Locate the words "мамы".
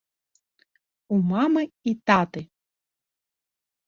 1.31-1.63